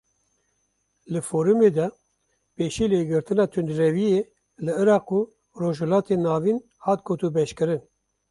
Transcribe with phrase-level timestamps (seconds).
[1.11, 1.87] Di Forumê de
[2.55, 4.21] Pêşîlêgirtina tundrewiyê
[4.63, 5.19] li Iraq û
[5.61, 7.81] Rojhilatê Navîn hat gotûbêjkirin.